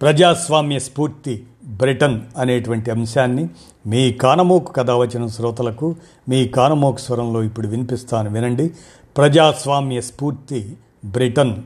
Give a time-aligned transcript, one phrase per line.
[0.00, 3.48] ప్రజాస్వామ్య స్ఫూర్తి బ్రిటన్ అనేటువంటి అంశాన్ని
[3.86, 5.96] మీ కానమోకు కథ వచ్చిన శ్రోతలకు
[6.28, 8.70] మీ కానమోకు స్వరంలో ఇప్పుడు వినిపిస్తాను వినండి.
[9.16, 11.62] ప్రజాస్వామ్య స్ఫూర్తి బ్రిటన్.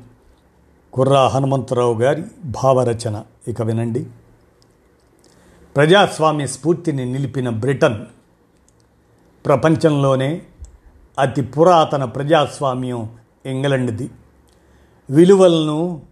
[0.93, 3.25] కుర్రా హనుమంతరావు గారి భావరచన.
[3.49, 4.07] ఇక వినండి.
[5.77, 8.07] ప్రజాస్వామ్య స్ఫూర్తిని నిలిపిన బ్రిటన్
[9.47, 10.43] ప్రపంచంలోనే
[11.19, 13.11] అతి పురాతన ప్రజాస్వామ్యం
[13.47, 14.11] ఇంగ్లండ్ది.
[15.11, 16.03] విలువలను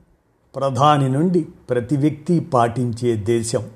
[0.56, 3.68] ప్రధాని నుండి ప్రతి వ్యక్తి పాటించే దేశం.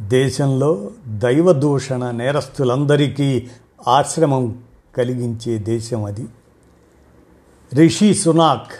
[0.00, 3.48] దేశంలో దైవదూషణ నేరస్తులందరికీ
[3.88, 4.62] ఆశ్రమం
[4.96, 6.26] కలిగించే దేశం అది.
[7.74, 8.72] రిషి సునాక్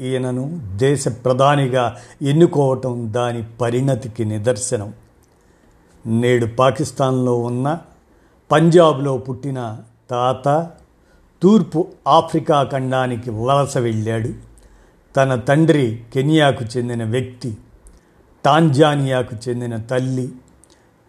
[0.00, 4.94] ఈయనను దేశ ప్రధానిగా ఎన్నుకోవటం దాని పరిణతికి నిదర్శనం.
[6.06, 7.78] నేడు పాకిస్తాన్లో ఉన్న
[8.52, 9.78] పంజాబ్లో పుట్టిన
[10.10, 10.70] తాత
[11.42, 14.47] తూర్పు ఆఫ్రికా ఖండానికి వలస వెళ్ళాడు.
[15.16, 17.56] తన తండ్రి కెనియాకు చెందిన వ్యక్తి
[18.44, 20.32] టాంజానియాకు చెందిన తల్లి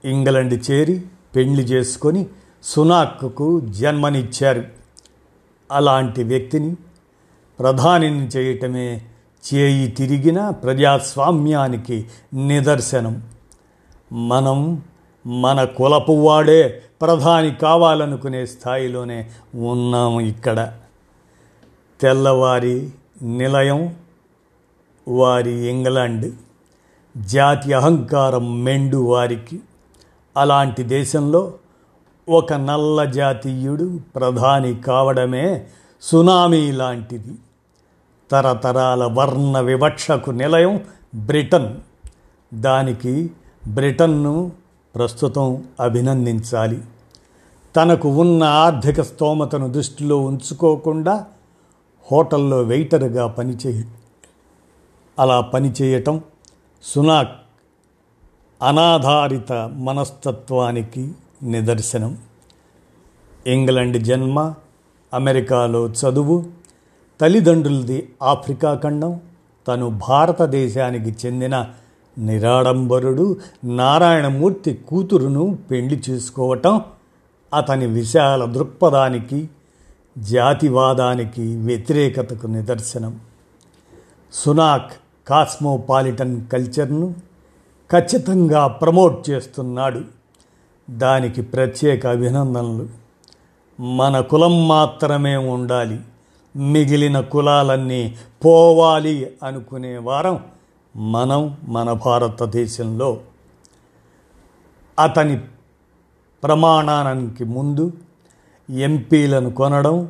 [0.06, 1.02] ఇంగ్లండ్ చేరి
[1.36, 2.26] పెళ్ళి చేసుకొని
[2.64, 4.64] సునాక్కు జన్మనిచ్చారు.
[5.72, 6.76] అలాంటి వ్యక్తిని
[7.60, 9.02] ప్రధానిని చేయటమే
[9.54, 13.24] చేయి తిరిగిన ప్రజాస్వామ్యానికి నిదర్శనం.
[14.14, 14.84] మనం
[15.28, 20.74] మన కులపు వాడే ప్రధాని కావాలనుకునే స్థాయిలోనే ఉన్నాము ఇక్కడ.
[22.02, 22.90] తెల్లవారి
[23.22, 23.96] నిలయం
[25.08, 26.36] వారి ఇంగ్లాండ్
[27.18, 29.60] జాతి అహంకారం మెండు వారికి.
[30.38, 31.54] అలాంటి దేశంలో
[32.30, 35.66] ఒక నల్ల జాతీయుడు ప్రధాని కావడమే
[36.02, 37.36] సునామీ లాంటిది.
[38.32, 40.84] తరతరాల వర్ణ వివక్షకు నిలయం
[41.16, 41.76] బ్రిటన్.
[42.54, 43.32] దానికి
[43.68, 44.52] బ్రిటన్ను
[44.96, 46.82] ప్రస్తుతం అభినందించాలి.
[47.76, 51.26] తనకు ఉన్న ఆర్థిక స్తోమతను దృష్టిలో ఉంచుకోకుండా
[52.12, 53.84] హోటల్లో వెయిటర్గా పనిచే
[55.20, 56.22] అలా పనిచేయటం
[56.84, 57.36] సునాక్
[58.62, 61.12] అనాధారిత మనస్తత్వానికి
[61.44, 62.18] నిదర్శనం.
[63.48, 64.54] ఇంగ్లండ్ జన్మ
[65.14, 66.46] అమెరికాలో చదువు
[67.22, 69.20] తల్లిదండ్రులది ఆఫ్రికా ఖండం
[69.68, 71.66] తను భారతదేశానికి చెందిన
[72.18, 76.82] నిరాడంబరుడు నారాయణమూర్తి కూతురును పెళ్ళి చేసుకోవటం
[77.54, 79.50] అతని విశాల దృక్పథానికి
[80.20, 83.20] జాతివాదానికి వ్యతిరేకతకు నిదర్శనం.
[84.34, 84.94] సునాక్
[85.28, 87.16] కాస్మోపాలిటన్ కల్చర్ను
[87.92, 90.02] ఖచ్చితంగా ప్రమోట్ చేస్తున్నాడు.
[90.90, 92.90] దానికి ప్రత్యేక అభినందనలు.
[93.82, 96.00] మన కులం మాత్రమే ఉండాలి.
[96.56, 100.46] మిగిలిన కులాలన్నీ పోవాలి అనుకునే వారం
[100.96, 103.18] మనం మన భారతదేశంలో.
[105.04, 105.42] అతని
[106.44, 107.94] ప్రమాణానికి ముందు
[108.70, 110.10] ఎంపీలను కొనడం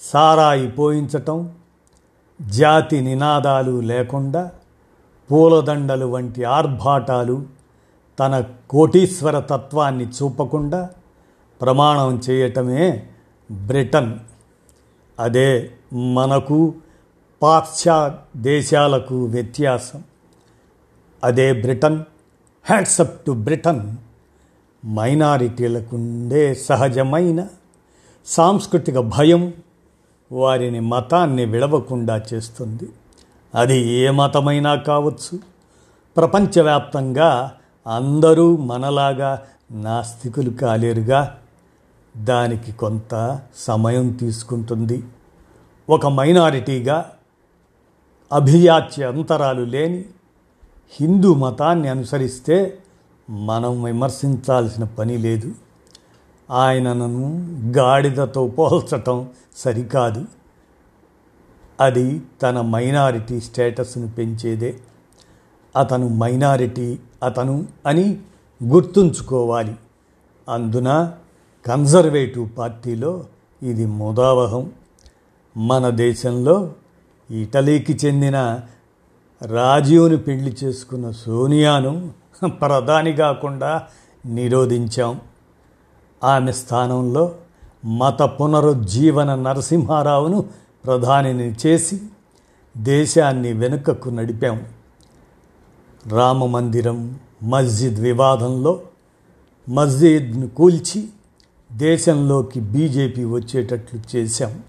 [0.00, 1.52] సారాయి పోయించటం
[2.42, 4.52] జాతి నినాదాలు లేకుండా
[5.32, 7.46] పూలదండలు వంటి ఆర్భాటాలు
[8.18, 10.90] తన కోటీశ్వర తత్వాన్ని చూపకుండా
[11.60, 13.06] ప్రమాణం చేయటమే
[13.50, 14.18] బ్రిటన్.
[15.20, 16.74] అదే మనకు
[17.42, 20.02] పాశ్చా దేశాలకు వ్యత్యాసం.
[21.24, 22.04] అదే Britain
[22.64, 23.96] hands up to Britain.
[24.86, 27.46] మైనారిటీలకుండే సహజమైన
[28.26, 29.54] సాంస్కృతిక భయం
[30.32, 32.88] వారిని మతాన్ని విడవకుండా చేస్తుంది.
[33.54, 35.38] అది ఏ మతమైనా కావచ్చు.
[36.16, 37.52] ప్రపంచవ్యాప్తంగా
[37.86, 41.38] అందరూ మనలాగా నాస్తికులు కాలేరుగా.
[42.16, 45.04] దానికి కొంత సమయం తీసుకుంటుంది.
[45.90, 47.10] ఒక మైనారిటీగా
[48.32, 50.04] అభియాచ్య అంతరాలు లేని
[51.00, 52.78] హిందూ మతాన్ని అనుసరిస్తే
[53.30, 55.52] మనం విమర్శించాల్సిన పని లేదు.
[56.52, 57.38] ఆయనను
[57.76, 60.24] గాడిదతో పోల్చటం సరికాదు.
[61.80, 64.78] అది తన మైనారిటీ స్టేటస్ను పెంచేదే.
[65.76, 68.18] అతను మైనారిటీ అతను అని
[68.64, 69.76] గుర్తుంచుకోవాలి.
[70.48, 71.12] అందున
[71.66, 73.26] కన్జర్వేటివ్ పార్టీలో
[73.62, 74.72] ఇది ముదావహం
[75.56, 76.72] మన దేశంలో
[77.30, 78.60] ఇటలీకి చెందిన
[79.42, 82.10] రాజీవ్ని పెళ్ళి చేసుకున్న సోనియాను
[82.46, 83.82] ప్రధాని కాకుండా
[84.26, 85.20] నిరోధించాం.
[86.24, 87.32] ఆమె స్థానంలో
[87.84, 90.44] మత పునరుజ్జీవన నరసింహారావును
[90.86, 92.00] ప్రధానిని చేసి
[92.76, 94.62] దేశాన్ని వెనుకకు నడిపాం.
[96.06, 98.80] రామ మందిరం మస్జిద్ వివాదంలో
[99.68, 101.08] మస్జిద్ను కూల్చి
[101.72, 104.62] దేశంలోకి బీజేపీ వచ్చేటట్లు చేశాం.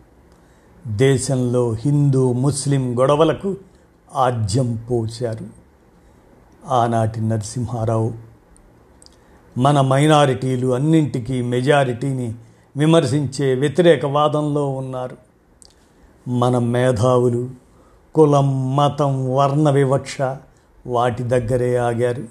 [0.87, 3.55] దేశంలో హిందూ ముస్లిం గొడవలకు
[4.15, 5.45] ఆజ్యం పోశారు.
[6.67, 8.32] ఆనాటి నరసింహారావు
[9.57, 12.35] మన మైనారిటీలు అన్నింటికీ మెజారిటీని
[12.77, 15.17] విమర్శించే వ్యతిరేక వాదంలో ఉన్నారు.
[16.27, 17.49] మన మేధావులు
[18.15, 20.17] కులం మతం వర్ణ వివక్ష
[20.87, 22.23] వాటి దగ్గరే ఆగారు.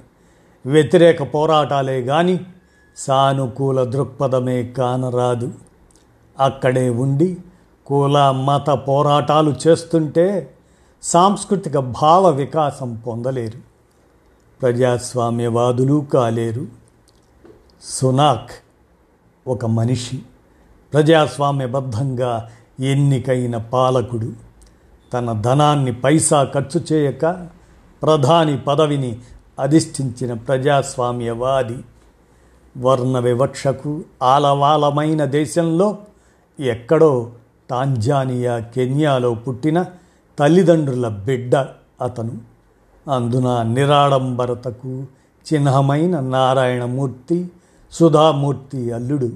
[0.66, 2.40] వ్యతిరేక పోరాటాలే కానీ
[2.96, 5.52] సానుకూల దృక్పథమే కానరాదు.
[6.40, 7.36] అక్కడే ఉండి
[7.86, 10.54] కుల మత పోరాటాలు చేస్తుంటే
[11.02, 13.58] సాంస్కృతిక భావ వికాసం పొందలేరు.
[14.62, 16.81] ప్రజాస్వామ్యవాదులు కాలేరు.
[17.84, 18.50] సునాక్
[19.48, 20.22] ఒక మనిషి.
[20.92, 22.50] ప్రజాస్వామ్యబద్ధంగా
[22.80, 24.32] ఎన్నికైన పాలకుడు
[25.12, 27.46] తన ధనాన్ని పైసా ఖర్చు చేయక
[28.02, 29.18] ప్రధాని పదవిని
[29.60, 31.78] అధిష్ఠించిన ప్రజాస్వామ్యవాది.
[32.78, 35.98] వర్ణ వివక్షకు ఆలవాలమైన దేశంలో
[36.60, 37.30] ఎక్కడో
[37.70, 39.84] టాంజానియా కెన్యాలో పుట్టిన
[40.38, 41.56] తల్లిదండ్రుల బిడ్డ
[42.02, 42.40] అతను.
[43.10, 45.06] అందున నిరాడంబరతకు
[45.52, 47.50] చిహ్నమైన నారాయణమూర్తి
[47.92, 49.30] సుధామూర్తి అల్లుడు.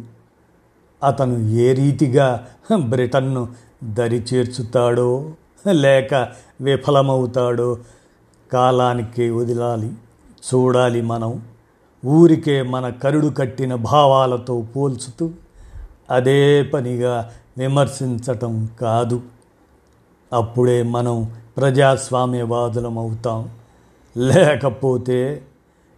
[1.03, 3.49] అతను ఏ రీతిగా బ్రిటన్ను
[3.85, 5.31] దరి చేర్చుతాడో
[5.71, 6.29] లేక
[6.61, 7.79] విఫలమవుతాడో
[8.53, 9.93] కాలానికి వదిలాలి
[10.55, 11.43] చూడాలి మనం.
[12.07, 15.31] ఊరికే మన కరుడు కట్టిన భావాలతో పోల్చుతూ
[16.11, 19.23] అదే పనిగా విమర్శించటం కాదు.
[20.33, 23.49] అప్పుడే మనం ప్రజాస్వామ్యవాదులం అవుతాం
[24.17, 25.43] లేకపోతే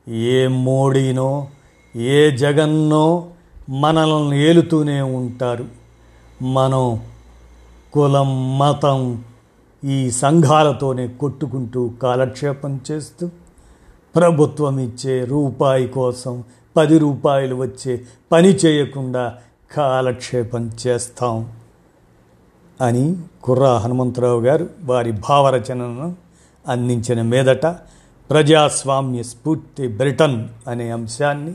[0.09, 1.49] ఏ మోడీనో
[1.97, 3.31] ఏ జగన్నో
[3.71, 5.67] మనల్ని ఏలుతూనే ఉంటారు.
[6.43, 7.01] మనం
[7.93, 9.25] కులం మతం
[9.85, 13.31] ఈ సంఘాలతోనే కొట్టుకుంటూ కాలక్షేపం చేస్తూ
[14.17, 16.45] ప్రభుత్వం ఇచ్చే రూపాయి కోసం
[16.77, 19.35] పది రూపాయలు వచ్చే పని చేయకుండా
[19.73, 21.53] కాలక్షేపం చేస్తాం
[22.81, 26.15] అని కుర్రా హనుమంతరావు గారు వారి భావరచనను
[26.69, 27.67] అందించిన మీదట
[28.31, 31.55] ప్రజాస్వామ్య స్ఫూర్తి బ్రిటన్ అనే అంశాన్ని